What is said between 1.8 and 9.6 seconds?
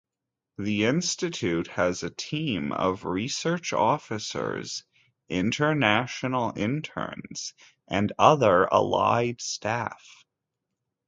a team of research officers, international interns and other allied